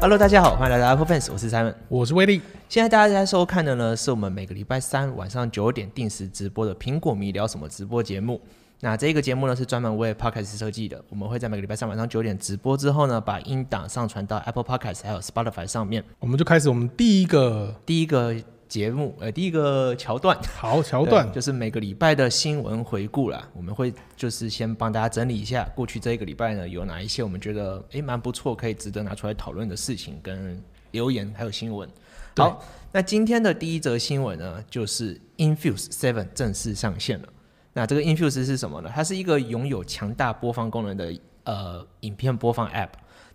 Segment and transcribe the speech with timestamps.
[0.00, 1.74] Hello，大家好，欢迎来到 Apple Fans，我是 Simon。
[1.90, 2.40] 我是威力。
[2.70, 8.40] 现在大家在收看的呢，是我们每个礼拜三晚上九点定时直播的苹果迷聊什么直播节目。
[8.80, 16.02] 那这个节目呢是专门为 Podcast 设计的，我们会在每个礼拜三晚上九点直播之后呢，把音档上传到 Apple Podcast 还有 Spotify 上面。
[16.18, 18.34] 我们就开始我们第一个第一个
[18.70, 23.46] 节目，呃，第一个桥段，好桥段就是每个礼拜的新闻回顾啦。
[23.52, 30.62] 我们会就是先帮大家整理一下过去这一个礼拜呢有哪一些我们觉得诶蛮不错，可以值得拿出来讨论的事情跟
[30.92, 31.88] 留言还有新闻。
[32.36, 37.28] 好，那今天的第一则新闻呢，就是 Infuse Seven 正式上线了。
[37.72, 38.90] 那这个 Infuse 是什么呢？
[38.94, 41.12] 它是一个拥有强大播放功能的
[41.42, 42.90] 呃影片播放 App。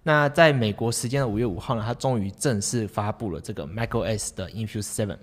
[0.08, 5.18] 那在美国时间的五月五号呢，它终于正式发布了这个 macOS 的 Infuse Seven。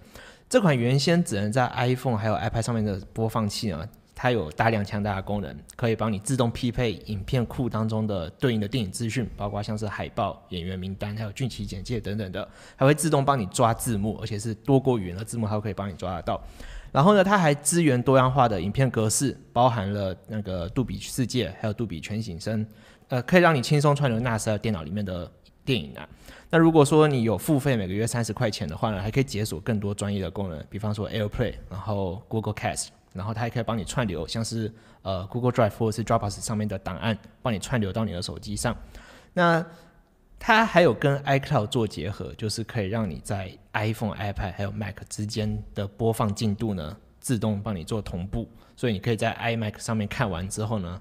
[0.51, 16.43] 这款原先只能在 iPhone 还有 iPad 上面的播放器呢，它有大量强大的功能，可以帮你自动匹配影片库当中的对应的电影资讯，包括像是海报、演员名单，还有剧情简介等等的，还会自动帮你抓字幕，而且是多国语言的字幕，它都可以帮你抓得到。
[16.91, 22.67] 然后呢，它还支援多样化的影片格式，包含了那个杜比世界，还有杜比全景声，
[23.13, 25.31] 呃，可以让你轻松串流 NAS 电脑里面的
[25.67, 26.09] 电影啊。
[26.49, 38.75] 那如果说你有付费每个月三十块钱的话呢，还可以解锁更多专业的功能，比方说 AirPlay，然后 Google Cast，然后它还可以帮你串流，像是呃 Google Drive 或者是 Dropbox 上面的档案，帮你串流到你的手机上。
[39.35, 39.63] 那
[40.39, 50.99] 它还有跟 iCloud 做结合，就是可以让你在 iPhone、iPad 还有 Mac 之间的播放进度呢，自动帮你做同步，所以你可以在 iMac 上面看完之后呢，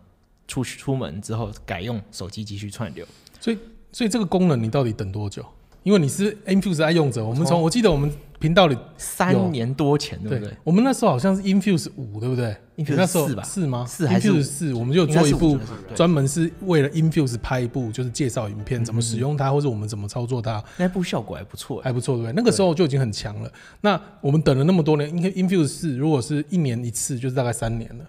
[0.52, 3.06] 出出门之后改用手机继续串流。
[3.40, 3.58] 所以
[3.94, 5.46] 所以这个功能你到底等多久？
[5.84, 10.54] 因为你是 Infuse 爱用者，我们从我记得我们频道里三年多前，对不对？
[10.64, 13.84] 我们那时候好像是 Infuse 五，对不对 Infuse 四吧是吗？
[13.88, 15.58] 四还是五 Infuse 四，我们就做一部
[15.96, 22.34] 专门是为了 Infuse 拍一部，就是介绍影片怎么使用它，或者我们怎么操作它，那部效果还不错，还不错，对不对？
[22.36, 23.52] 那个时候就已经很强了。
[23.82, 28.06] 那我们等了那么多年，应该 Infuse 四如果是一年一次，就是大概三年了，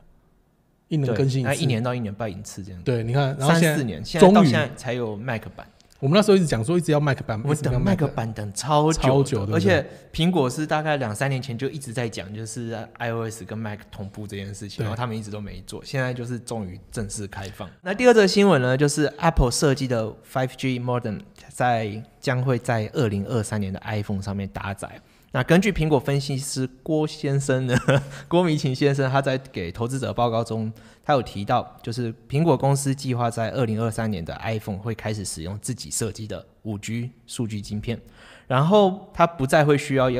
[0.92, 2.78] 一年更新次，那一年到一年半一次这样。
[2.82, 5.66] 对，你看，然后三四年，现在到现在才有 Mac 版，
[6.00, 17.66] 我们那时候一直讲说，一直要 Mac 版，我们等 Mac 版等超久的超久对不对而且苹果是大概两三年前就一直在讲，就是 iOS 跟 Mac 同步这件事情，然后他们一直都没做，现在就是终于正式开放。
[17.80, 25.00] 那第二则新闻呢，就是 Apple 设计的 5G modem 在将会在二零二三年的 iPhone 上面搭载。
[25.34, 27.74] 那根据苹果分析师郭先生呢，
[28.28, 30.70] 郭明琴先生他在给投资者报告中，
[31.02, 37.98] 他有提到，就是苹果公司计划在二零二三年的 iPhone 会开始使用自己设计的五 G 数据晶片，
[38.46, 40.10] 然后它不再会需要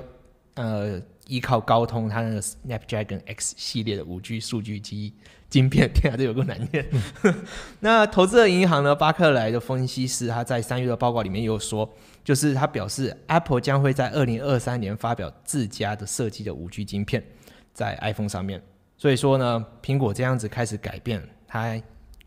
[0.55, 5.15] 呃依靠高通它那个 Snapdragon X 系列的五 G 数据机
[5.49, 6.87] 晶片，天啊，这有个难念。
[7.81, 11.89] 那投资的银行呢，巴克莱的分析师他在三月的报告里面也有说，
[12.25, 17.23] 就是他表示 Apple 将会在二零二三年发表自家的设计的五 G 晶片
[17.73, 18.63] 在 iPhone 上面。
[18.97, 21.81] 所以说呢，苹果这样子开始改变，它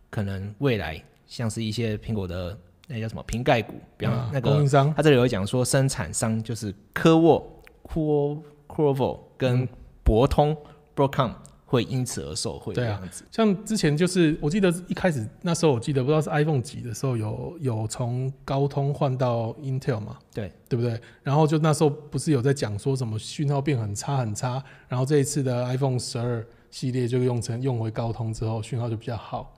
[0.10, 2.58] 可能未来像是一些苹果的
[2.88, 8.44] 那叫什么瓶盖股，比方啊那个供应商他这里有讲说生产商就是科沃、库
[8.76, 9.68] Quovo 跟
[10.04, 10.56] 博通
[10.96, 11.32] Broadcom
[11.66, 13.02] 会因此而受惠这对啊。
[13.32, 21.00] 像之前就是我记得一开始那时候我记得不知道是 iPhone 几的时候有有从高通换到 Intel 嘛，对对不对？
[21.24, 29.52] 然后就那时候不是有在讲说什么讯号变很差很差，然后这一次的 iPhone 十二系列就用成用回高通之后讯号就比较好。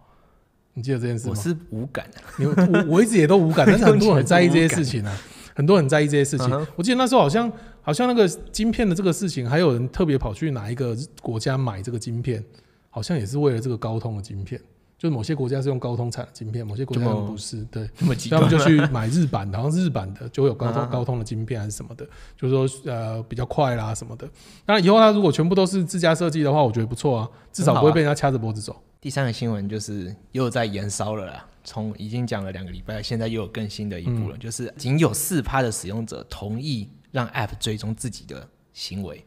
[0.73, 1.33] 你记得这件事吗？
[1.35, 5.17] 我是无感的，你我我一直也都无感， 但是很多人很在意这些事情啊，
[5.55, 6.67] 很多人很在意这些事情。
[6.75, 7.51] 我记得那时候好像
[7.87, 12.43] 好像那个晶片的这个事情，还有人特别跑去哪一个国家买这个晶片，
[12.89, 14.59] 好像也是为了这个高通的晶片。
[14.97, 18.13] 就是某些国家是用高通产的晶片，某些国家不是，对， 那么
[18.49, 22.05] 就去买日版的，好像是日版的就会有高通、啊高通的晶片还是什么的，
[22.35, 24.27] 就是说呃比较快啦什么的。
[24.65, 28.75] 那以后它如果全部都是自家设计的话，我觉得不错啊，至少不会被人家掐着脖子走。
[28.99, 39.25] 第三个新闻就是又在延烧了啦，从已经讲了两个礼拜，现在又有更新的一步了，嗯就是仅有四趴的使用者同意让 App 追踪自己的行为，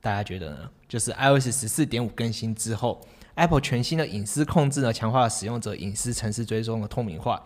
[0.00, 0.70] 大家觉得呢？
[0.88, 2.98] 就是 iOS 十四点五更新之后
[3.34, 7.42] ，Apple 全新的隐私控制呢，强化了使用者隐私城市追踪的透明化，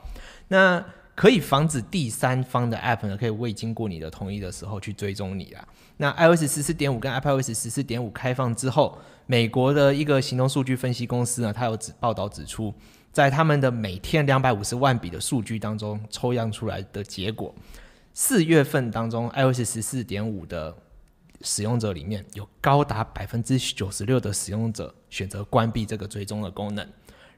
[0.47, 0.85] 那
[1.17, 5.67] 可以防止第三方的 App 呢，可以未经过你的同意的时候去追踪你啊。
[5.97, 8.97] 那 iOS 十四点五跟 iPadOS 十四点五开放之后，
[9.27, 12.73] 美国的一个行动数据分析公司呢，它有指报道指出，
[13.11, 17.53] 在他们的每天两百五十万笔的数据当中抽样出来的结果，
[18.19, 20.75] 四月份当中 iOS 十四点五的
[21.43, 26.89] 使用者里面有高达百分之九十六的使用者选择关闭这个追踪的功能。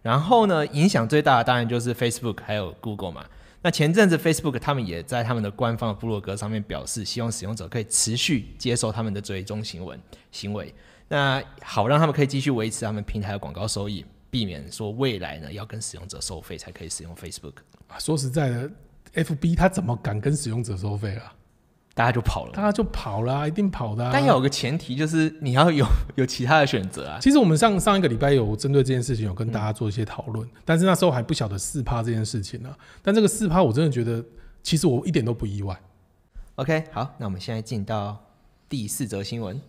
[0.02, 3.26] 然后呢，影响最大的当然就是 Facebook 还有 Google 嘛。
[3.60, 9.98] 那前阵子 Facebook 他们也在他们的官方的部落格上面表示，希望使用者可以持续接受他们的追踪行为
[10.30, 10.72] 行为，
[11.08, 17.54] 那好让他们可以继续维持他们平台的广告收益，避免说未来呢要跟使用者收费才可以使用 Facebook，
[17.88, 18.70] 啊，说实在的
[19.14, 21.34] ，FB 它怎么敢跟使用者收费啊？
[21.94, 22.52] 大家就跑了。
[22.52, 24.10] 大家就跑啦、一定跑的、啊。
[24.12, 25.84] 但要有个前提，就是你要有
[26.14, 27.18] 有其他的选择啊。
[27.20, 32.72] 其实我们上上一个礼拜有针对这件事情有跟大家做一些讨论，但是那时候还不晓得四趴这件事情呢、
[33.02, 34.24] 但这个四趴我真的觉得，
[34.62, 35.76] 其实我一点都不意外。
[36.54, 38.16] OK，好，那我们现在进到
[38.68, 39.60] 第四则新闻。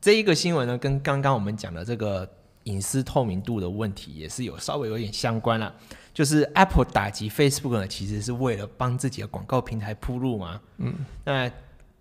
[0.00, 2.28] 这一个新闻呢，跟刚刚我们讲的这个
[2.64, 5.74] 隐私透明度的问题也是有稍微有点相关啦。
[6.18, 10.60] 就是 Apple 打击 Facebook 呢，其实是为了帮自己的广告平台铺路嘛。
[10.78, 10.92] 嗯，
[11.24, 11.48] 那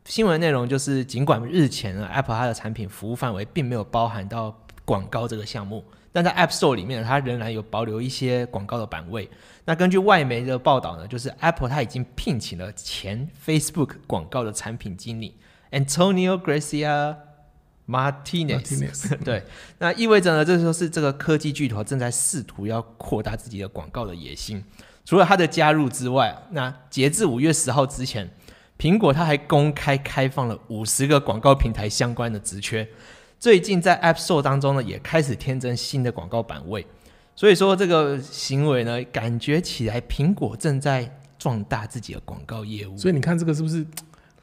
[0.06, 9.30] 新闻内容就是，尽管日前呢，Apple 它的产品服务范围并没有包含到广告这个项目，但在 App Store 里面，它仍然有保留一些广告的版位。
[9.66, 15.38] 那根据外媒的报道呢，就是 Apple 它已经聘请了前 Facebook 广告的产品经理
[15.70, 17.16] Antonio Gracia
[17.88, 19.18] Martinez。
[19.24, 19.44] 对，
[19.80, 24.64] 那意味着呢，这就是这个科技巨头正在试图要扩大自己的广告的野心。
[25.06, 28.30] 除了他的加入之外，那截至五月十号之前，
[28.78, 32.88] 苹果它还公开开放了五十个广告平台相关的职缺。
[33.40, 36.86] 最近在 App Store 当中呢，也开始添增新的广告版位。
[37.36, 42.98] 所以说这个行为呢，感觉起来苹果正在壮大自己的广告业务。
[42.98, 43.86] 所以你看这个是不是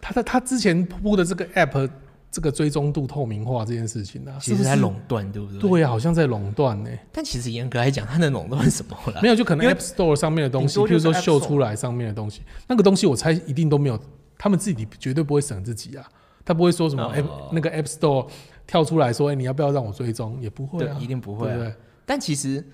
[0.01, 1.91] 他的他之前铺的这个 app
[2.35, 4.39] 这个追踪度透明化这件事情呢、啊？
[4.43, 5.61] 其实在垄断，对不对？
[5.61, 6.91] 对呀、好像在垄断呢。
[7.13, 9.21] 但其实严格来讲，它能垄断什么啦？
[9.23, 13.97] 没有，就可能 App Store 上面的东西，顶多就是比如说秀出来上面的东西，那个东西我猜一定都没有，
[14.37, 16.05] 他们自己绝对不会省自己啊，
[16.45, 18.29] 他不会说什么哦 App、那个 App Store
[18.67, 20.37] 跳出来说，哎、你要不要让我追踪？
[20.43, 21.57] 也不会啊，，对一定不会啊。
[21.57, 21.73] 对？
[22.05, 22.67] 但其实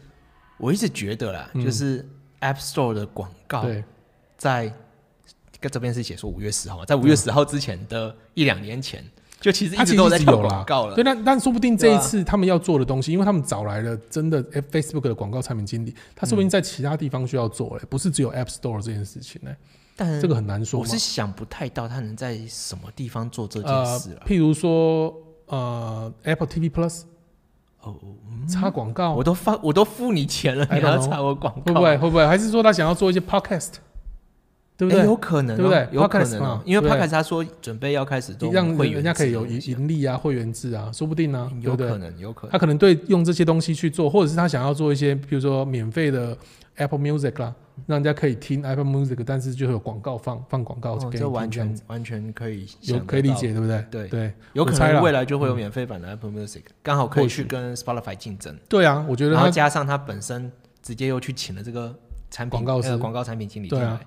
[0.56, 2.09] 我一直觉得啦，嗯就是
[2.41, 3.85] App Store 的广告对，
[4.39, 4.73] 在
[5.61, 9.05] 跟这边是写说五月十号嘛，在五月十号之前的一两年前，
[9.41, 10.95] 就其实一他其都有在有啦广告了。
[10.95, 19.51] 对，但但说不定这一次他们要做的东西，因为他们找来了真的 Facebook 的广告产品经理，他说不定嗯在其他地方需要做、欸，不是只有 App Store 这件事情呢、
[19.97, 20.99] 但这个很难说我是。
[20.99, 25.15] 想不太到他能在什么地方做这件呃事了。，譬如说
[25.47, 27.03] 呃 Apple TV Plus
[27.81, 27.97] 哦，
[28.47, 31.61] 插广告，我都发，我都付你钱了，你还要插我广告？
[31.63, 31.97] 会不会？
[31.97, 32.27] 会不会？
[32.27, 33.73] 还是说他想要做一些 Podcast，
[34.81, 35.05] 对不对？
[35.05, 35.88] 有可能哦，对不对？
[35.93, 37.06] 有可能哦嘛，因为对不对。
[37.06, 41.50] Podcast 他说准备要开始做让人家可以有盈盈利啊，会员制啊，说不定呢？
[41.61, 42.53] 有可能，有可能。
[42.53, 46.37] 他可能对用这些东西去做，或者是他想要做一些，比如说免费的
[46.77, 47.55] Apple Music 啦，
[47.87, 53.85] 让人家可以听 Apple Music，但是就会有广告放放广告这完全完全可以有可以理解，对不对？
[53.91, 60.50] 对对有可能未来就会有免费版的 Apple Music，刚好可以去跟 Spotify 竞争，对啊，我觉得然后加上他本身
[60.82, 61.94] 直接又去请了这个
[62.31, 63.99] 产品广告广告产品经理进来，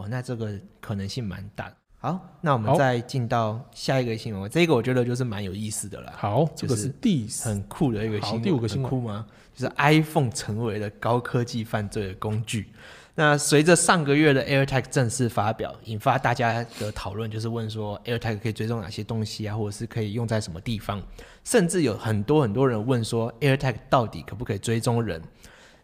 [0.00, 1.76] 哦，那这个可能性蛮大的。
[1.98, 8.42] 好，那我们再进到下一个新闻，这个我觉得就是蛮有意思的啦，好，这个是是第很酷的一个新闻。
[8.42, 9.26] 第五个新闻很酷吗？
[9.54, 12.72] 就是 iPhone 成为了高科技犯罪的工具。
[13.16, 21.02] 那随着上个月的 AirTag 正式发表，引发大家的讨论，就是问说 AirTag 可以追踪哪些东西啊，或者是可以用在什么地方？
[21.44, 25.20] 甚至有很多很多人问说 AirTag 到底可不可以追踪人？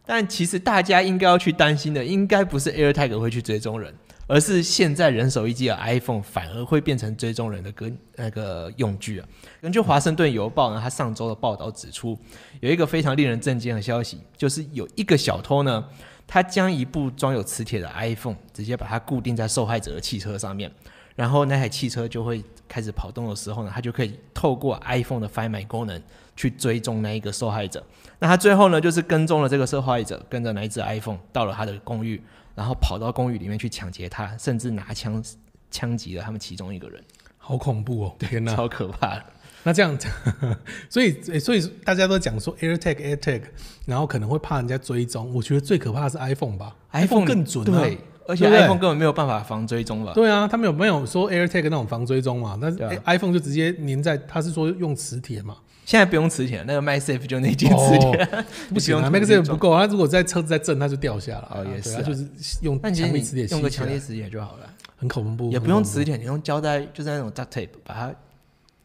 [0.07, 3.93] 但其实大家应该要去担心的，应该不是 AirTag 会去追踪人，
[4.27, 9.29] 而是现在人手一机的 iPhone 反而会变成追踪人的跟那个用具啊。
[9.61, 12.19] 根据《华盛顿邮报》呢，它上周的报道指出，
[12.61, 15.85] 有一个非常令人震惊的消息，就是有一个小偷呢，
[16.27, 20.71] 他将一部装有磁铁的 iPhone 直接把它固定在受害者的汽车上面，
[21.15, 26.03] 然后那台汽车就会开始跑动的时候呢，它就可以透过 iPhone 的 Find My 功能
[26.35, 27.85] 去追踪那一个受害者。
[28.19, 32.21] 那他最后呢，就是跟踪了这个受害者，跟着那一只 iPhone 到了他的公寓，
[32.57, 35.23] 然后跑到公寓里面去抢劫他，甚至拿枪
[35.71, 37.01] 枪击了他们其中一个人，
[37.37, 38.17] 好恐怖哦！
[38.19, 39.25] 天哪，超可怕的。
[39.63, 39.97] 那这样，
[40.89, 43.43] 所以诶所以大家都讲说 AirTag AirTag，
[43.85, 45.35] 然后可能会怕人家追踪。
[45.35, 47.81] 我觉得最可怕的是 iPhone 吧 iPhone 更准啊。
[47.83, 50.13] 对，而且 iPhone 根本没有办法防追踪吧？
[50.15, 52.59] 对啊，他们有没有说 AirTag 那种防追踪嘛？
[52.61, 55.57] 但是、啊诶 iPhone 就直接粘在，他是说用磁铁嘛？
[55.85, 58.29] 现在不用磁铁，那个 MySafe 就那件磁铁，
[58.75, 61.49] 不行啊，MagSafe 不够，它如果在车子在震，它就掉下来了。
[61.55, 62.27] 哦也是啊就是
[62.63, 68.13] 用磁铁用个强力磁铁就好了，很恐怖，也不用磁铁，你用胶带，就是那种 duct tape 把它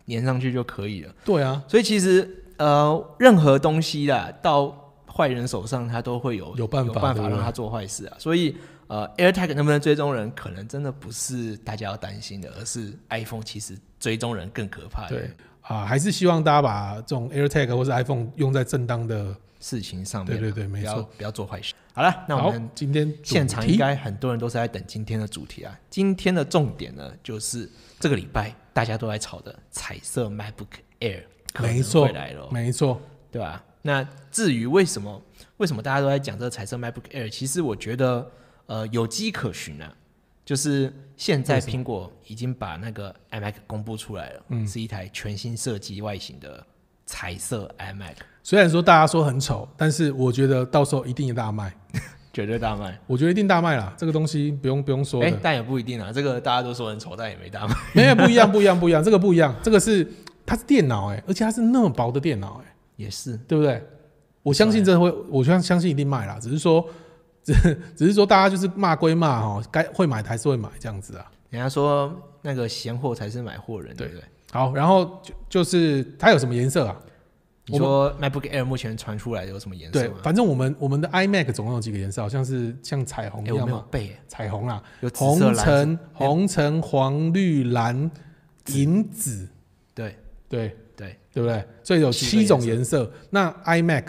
[0.07, 1.11] 粘上去就可以了。
[1.25, 8.13] 对啊，所以其实呃，任何东西啦，到坏人手上，他都会有有办法让他做坏事啊。
[8.19, 8.55] 所以
[8.91, 15.07] 呃，AirTag 能不能追踪人，可能真的不是大家要担心的，而是 iPhone 其实追踪人更可怕。
[15.07, 15.31] 对，
[15.61, 21.73] 啊，还是希望大家把这种 AirTag 或是 iPhone 用在正当的事情上面啊，对对对没错不要做坏事。
[21.93, 25.73] 好了，那我们，今天现场应该很多人都是在等今天的主题啊。
[25.89, 30.67] 今天的重点呢，就是这个礼拜大家都在吵的彩色 MacBook
[30.99, 33.63] Air 可能没错会来了哦，没错，对吧？
[33.83, 35.21] 那至于为什么
[35.55, 38.29] 为什么大家都在讲这个彩色 MacBook Air，其实我觉得
[38.71, 39.93] 呃有迹可循啊。
[40.43, 46.65] 就是现在苹果已经把那个 iMac 公布出来了，嗯是一台全新设计外形的
[47.05, 51.73] 彩色 iMac，虽然说大家说很丑，但是我觉得到时候一定大卖，
[52.33, 52.99] 绝对大卖。
[53.07, 53.93] 我觉得一定大卖啦。
[53.97, 57.75] 这个东西不用不用说哎、的，但也不一定啊，这个大家都说很丑，但也没大卖。
[57.93, 60.05] 没有不一样，不一样，不一样，这个不一样，这个是
[60.45, 63.81] 它是电脑哎、而且它是那么薄的电脑哎、也是，对不对？
[64.43, 66.85] 我相信这会，我相相信一定卖啦，只是说，
[67.43, 67.53] 只
[67.95, 71.31] 只是说大家就是骂归骂哦，该会买的还是会买这样子啊。
[71.49, 74.07] 人家说那个闲货才是买货人，对。
[74.07, 74.27] 对不对？
[74.51, 76.97] 好，然后就就是它有什么颜色啊？
[77.67, 84.05] 你说 MacBook Air 目前传出来有什么颜色吗？，对反正我们我们的 iMac 总共有几个颜色，好像是像彩虹一样嘛，没有背。
[84.07, 88.09] 耶，彩虹啦，有红橙、红橙、黄绿蓝、
[88.67, 89.47] 银紫，
[89.93, 90.15] 对。
[90.49, 90.75] 对。
[90.97, 91.65] 对，对不对？
[91.81, 93.11] 所以有七种颜色。
[93.31, 94.03] 那 iMac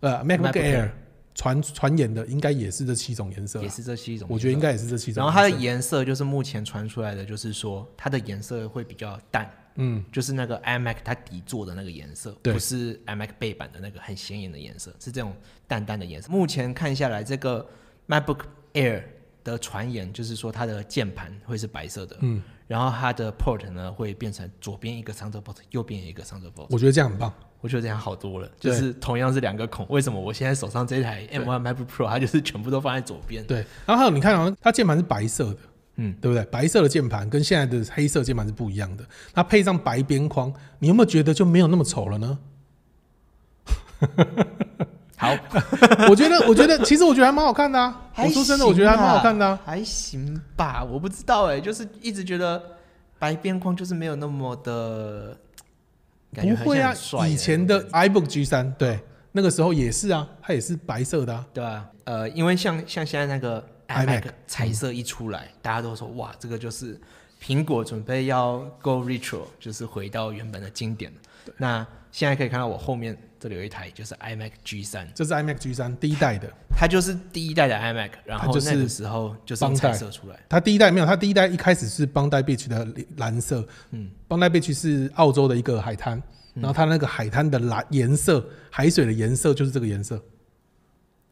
[0.00, 0.90] 呃 MacBook Air
[1.38, 4.28] 传传言的应该也是这七种颜色，也是这七种。
[4.28, 4.58] 我觉得应。
[4.58, 5.22] 该也是这七种。
[5.22, 15.32] 然后它的颜色就是目前传出来的，就是说它的颜色会比较淡，嗯，就是那个 iMac 它底座的那个颜色，对不是 iMac 背板的那个很显眼的颜色，是这种
[15.68, 16.28] 淡淡的颜色。
[16.28, 17.64] 目前看下来，这个
[18.08, 18.40] MacBook
[18.74, 19.04] Air
[19.44, 26.66] 的传言就是说它的键盘会是白色的，嗯，然后它的 port 呢会变成左边一个 Thunderbolt，右边一个 Thunderbolt。
[26.70, 27.34] 我觉得这样很棒。
[27.60, 33.44] 我觉得这样好多了，就是同样是两个孔，为什么我现在手上这台 M1 MacBook Pro 它就是全部都放在左边？
[33.46, 35.58] 对，然后还有你看啊，它键盘是白色的，
[35.96, 36.44] 嗯，对不对？
[36.52, 42.38] 白色的键盘跟现在的黑色键盘是不一样的，它配上白边框，你有没有觉得就没有那么丑了呢？
[45.18, 45.36] 好，
[46.08, 48.02] 我觉得，我觉得，其实我觉得还蛮好看的啊。
[48.16, 49.58] 我说真的，我觉得还蛮好看的啊。
[49.64, 52.62] 还行吧，我不知道哎、就是一直觉得
[53.18, 55.36] 白边框就是没有那么的，
[56.34, 56.94] 不会啊
[57.28, 59.00] 以前的 iBook G 三，对，
[59.32, 61.44] 那个时候也是啊，它也是白色的啊。
[61.52, 66.98] 对吧、呃，因为像像现在那个 iMac 彩色一出来，大家都说哇，这个就是
[67.42, 71.18] 苹果准备要 go retro，就是回到原本的经典了。
[71.56, 80.38] 那现在可以看到我后面这里有一台就是 iMac G 三，这是 iMac G 三第一代的，它就是第一代的 iMac，然后就是那个时候就是彩色出来。
[80.48, 86.22] 它第一代没有，它第一代一开始是邦代 Beach 的蓝色，嗯，邦代 Beach 是澳洲的一个海滩，
[86.54, 90.20] 然后它那个海滩的蓝颜色，海水的颜色就是这个颜色，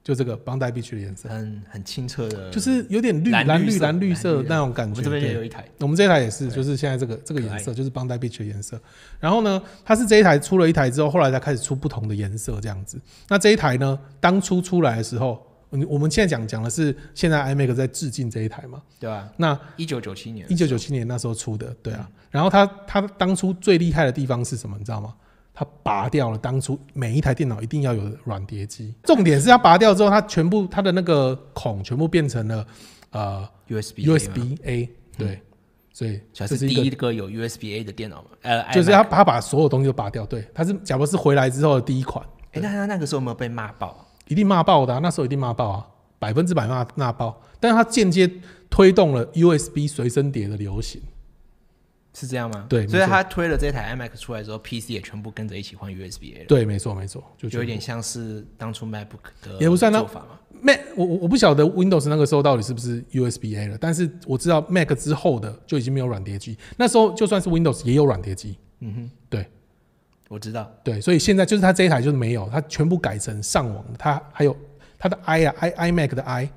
[0.07, 4.93] 就这个邦代 Beach 的颜色，很很清澈的，就是有点绿蓝绿蓝绿色那种感觉。
[4.93, 8.81] 我们这边也对有一台，我们这一台也是，就是现在这个这个颜色，就是邦代 Beach 的颜色。
[9.19, 13.01] 然后呢，它是这一台出了一台之后，后来才开始出不同的颜色这样子。
[13.27, 18.81] 那这一台呢，当初出来的时候，嗯我们现在讲讲的是现在 iMac 在致敬这一台嘛。
[19.01, 19.29] 对吧？
[19.39, 22.09] 那一九九七年，一九九七年那时候出的，对啊。
[22.31, 24.77] 然后它它当初最厉害的地方是什么？
[24.79, 25.13] 你知道吗？
[25.59, 32.67] 它拔掉了当初每一台电脑一定要有的软碟机，重点是它拔掉之后，它全部它的那个孔全部变成了
[33.11, 35.41] 呃 USB USB A，对，
[35.95, 38.29] 所以这是第一个有 USB A 的电脑嘛？
[38.43, 42.23] 呃，就是他他把所有东西都拔掉，对，他是假博是回来之后的第一款，
[42.53, 44.05] 哎，那他那个时候有没有被骂爆啊？
[44.29, 45.87] 一定骂爆的啊、那时候一定骂爆啊，
[46.19, 47.41] 百分之百骂骂爆。
[47.59, 48.31] 但是他间接
[48.69, 51.01] 推动了 USB 随身碟的流行，
[52.18, 52.64] 是这样吗？
[52.66, 60.38] 对所以他推了这台 iMac 出来之后，PC 也全部跟着一起换 USB A 了，对，没错没错，就就有点像是当初 MacBook 的也不算那做法嘛。
[60.62, 69.46] Mac 我我我不晓得 Windows 那个时候到底是不是 USB A 了，但是我知道 Mac 之后的就已经没有软碟机，那时候就算是 Windows 也有软碟机，嗯哼，对。
[70.28, 70.68] 我知道。
[70.82, 74.56] 对，所以现在就是它这一台就是没有，它全部改成上网的，它还有
[74.99, 76.50] 它的 i 啊 i iMac 的 i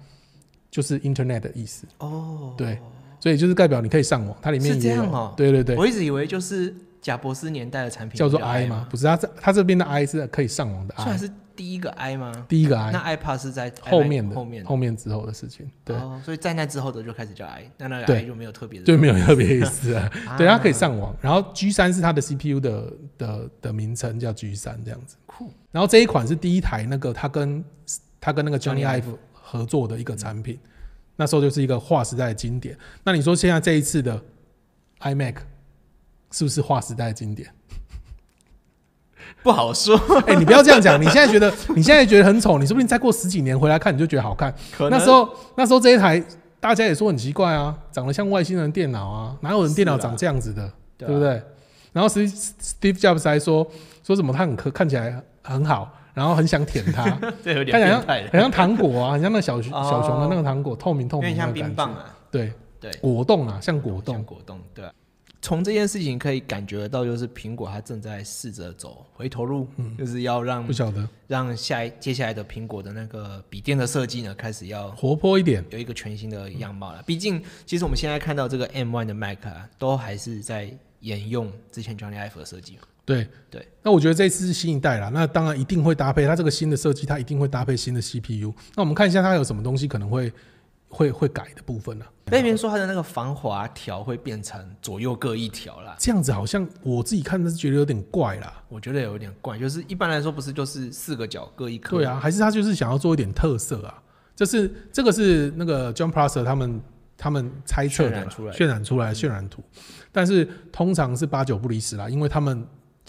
[0.71, 1.85] 就是 Internet 的意思。
[1.99, 2.79] 哦，对，
[3.19, 5.33] 所以就是代表你可以上网，它里面是这样哦。
[5.35, 12.31] 对对对，我一直以为就是贾博士年代的产品叫做 i 嘛嘛，，不是它这它这边的 i 是可以上网的 i，是第一个 i 吗？
[12.47, 14.69] 第一个 i 那 iPad 是在后面的后面的。
[14.69, 20.09] 后面之后的事情，对，哦，所以在那之后的就开始叫 i，那那个 i 就没有特别的，就没有特别意思啊。
[20.27, 25.17] 啊 对，它可以上网，然后 G 三是它的 CPU 的的的名称叫 G 三这样子。
[25.25, 25.51] 酷。
[25.71, 27.63] 然后这一款是第一台那个它跟
[28.21, 30.57] 它跟那个 Johnny Johnny Ive 合作的一个产品，
[31.19, 32.77] 那时候就是一个划时代的经典。
[33.03, 34.17] 那你说现在这一次的
[35.01, 35.35] iMac
[36.31, 37.49] 是不是划时代的经典？
[39.43, 44.49] 不好说，哎、你不要这样讲，你现在觉得你现在觉得很丑，你说不定再过十几年回来看你就觉得好看。
[44.77, 46.23] 可能那时候那时候这一台
[46.61, 51.41] 大家也说很奇怪啊，长得像外星人电脑啊，哪有人电脑长这样子的，对不对？
[51.91, 53.69] 然后 Steve Steve Jobs 还说
[54.03, 57.09] 说什么他很可看起来很好，然然后很想舔它，
[57.41, 57.79] 这有点
[58.29, 61.93] 很像糖果啊，很像那小小熊的那个糖果，透明透有点像明那个感觉。
[61.93, 64.23] 冰棒啊，对，对，果冻啊，像果像冻。
[64.25, 64.91] 果冻，对啊。
[65.41, 69.65] 从这件事情可以感觉得到，就是苹果它正在试着走回头路，
[69.97, 77.01] 就是要让不晓得让下一接下来的苹果的那个笔电的设计呢，开始要活泼一点，有一个全新的样貌了。
[77.03, 82.81] 毕竟，其实我们现在看到这个 M1 的 Mac 啊，都还是在沿用之前 Johnny Ive 的设计嘛。
[83.15, 83.67] 对对。
[83.81, 88.53] 那我觉得这次是新一代啦，那当然一定会搭配它这个新的设计，它一定会搭配新的 CPU。
[88.75, 90.31] 那我们看一下它有什么东西可能会
[90.87, 98.61] 会会改的部分呢、那边说它的那个防滑条会变成左右各一条啦，这样子好像我自己看的是觉得有点怪啦。
[98.67, 99.57] 我觉得有点怪。
[99.57, 101.97] 就是一般来说不是就是四个角各一颗？
[101.97, 104.01] 对啊，还是他就是想要做一点特色啊。
[104.35, 106.81] 这是这个是那个 John Prosser 他们
[107.17, 109.61] 他们猜测的渲染出来渲染出来渲染图，
[110.11, 112.65] 但是通常是八九不离十啦，因为他们前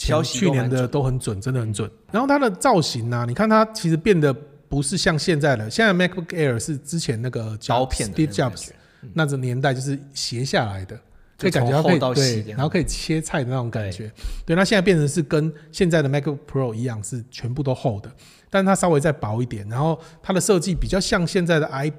[0.09, 1.91] 消息去年的都很准，真的很准。
[2.11, 4.33] 然后它的造型呢、你看它其实变得
[4.69, 8.69] 不是像现在的，现在 MacBook Air 是之前那个刀 Jobs- 片的 Steve Jobs
[9.13, 10.97] 那个年代就是斜下来的，
[11.37, 14.11] 可就以感觉到可以对然后可以切菜的那种感觉。
[14.47, 18.11] 对，那现在变成是跟现在的 MacBook Pro 一样，是全部都厚的，
[18.49, 21.93] 但它稍微再薄一点，然后它的设计比较像现在的 i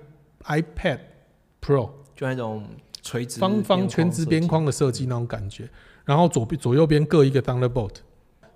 [0.46, 1.00] iPad
[1.62, 2.65] Pro 就那种
[3.03, 5.70] 垂直方方全直边框的设计那种感觉，
[6.12, 7.96] 然后左边左右边各一个 Thunderbolt。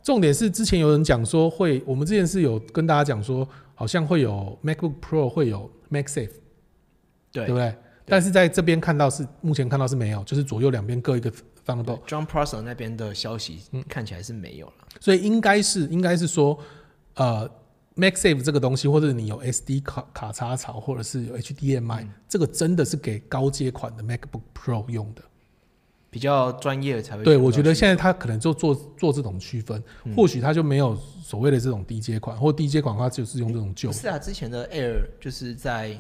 [0.04, 6.32] 重点是之前有人讲说会，我们之前是有跟大家讲说，好像会有 MacBook Pro 会有 MacSafe，
[7.32, 7.74] 对对不对？
[8.04, 11.32] 但是在这边看到是目前看到是没有，就是左右两边各一个
[11.66, 14.74] Thunderbolt，John Prosser 那边的消息嗯看起来是没有了。
[15.00, 16.60] 所以应该是应该是说，
[17.14, 17.50] 呃
[17.96, 25.24] MacSafe 这个东西，或者你有 SD 卡卡插槽，或者是有 HDMI，、这个真的是给高阶款的 MacBook Pro 用的。
[26.16, 29.84] 比较专业才会对，我觉得去现在他可能就做做这种区分，
[30.16, 33.94] 或许他就没有所谓的这种低阶款，或低阶款的话就是用这种旧不。
[33.94, 35.94] 是啊，之前的 Air 就是在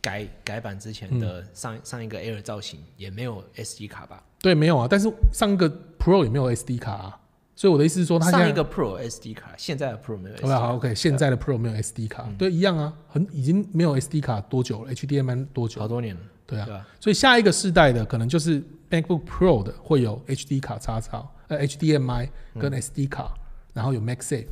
[0.00, 4.22] 改改版之前的嗯上、上一个 Air 造型也没有 SD 卡吧？
[4.40, 7.18] 对，没有啊，但是上一个 Pro 也没有 SD 卡啊，
[7.56, 10.60] 所以我的意思是说，它上一个 Pro SD 卡，现在的 Pro 没有吧，卡。
[10.60, 15.80] 好 OK，现在的 Pro 没有 SD 卡，对，一样啊，很已经没有 SD 卡多久了？HDMI 多久？
[15.80, 16.86] 好多年了，对啊？
[17.00, 22.28] 所以下一个世代的可能就是 MacBook Pro 的会有 HD 卡插槽，呃 HDMI
[22.60, 23.34] 跟 SD 卡，
[23.72, 24.48] 然后有 MacSafe，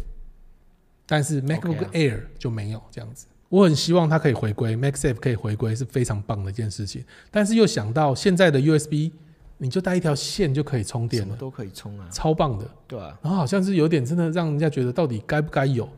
[1.05, 3.27] 但是 MacBook 啊 Air 就没有这样子。
[3.51, 7.05] 我很希望它可以回归，MacSafe 可以回归是非常棒的一件事情。
[7.31, 9.13] 但是又想到现在的 USB，
[9.65, 12.67] 你就带一条线就可以充电了，什么都可以充啊，超棒的。
[12.87, 15.89] 对啊、然后好像是有点真的让人家觉得到底该不该有。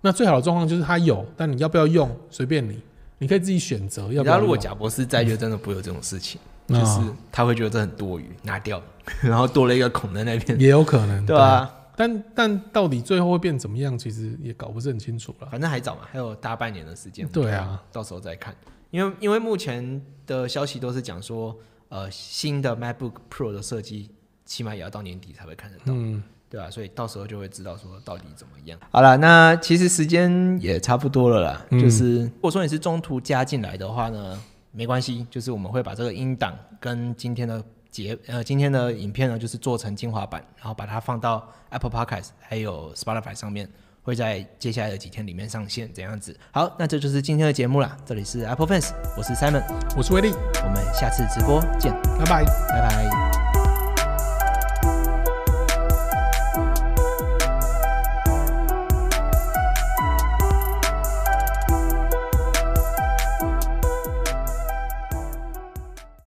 [0.00, 2.82] 那最好的状况就是它有，但你要不要用随便你，
[3.18, 8.82] 你可以自己选择要不要如果贾博士在，就真的不会有这种事情，啊就是他会觉得这很多余，拿掉，
[9.22, 15.46] 然后多了一个孔在那边，也有可能，对啊，但但到底最后会变怎么样，其实也搞不是很清楚了。
[15.48, 17.24] 反正还早嘛，还有大半年的时间。
[17.28, 18.52] 对啊，到时候再看。
[18.90, 21.56] 因为因为目前的消息都是讲说，
[21.92, 24.08] 呃，新的 MacBook Pro 的设计
[24.46, 28.80] 起码也要到年底才会看得到，嗯，对吧、所以到时候就会知道说到底怎么样。
[28.90, 31.66] 好了，那其实时间也差不多了啦。
[31.68, 43.68] 嗯就是如果说你是中途加进来的话呢，没关系，就是我们会把这个音档跟今天的节呃今天的影片呢，就是做成精华版，然后把它放到 Apple Podcast 还有 Spotify 上面。
[44.02, 46.36] 会在接下来的几天里面上线，这样子。
[46.50, 47.96] 好，那这就是今天的节目啦。
[48.04, 49.64] 这里是 Apple Fans，我是 Simon，
[49.96, 50.32] 我是威利，
[50.64, 52.44] 我们下次直播见，拜拜。
[52.68, 53.31] 拜拜。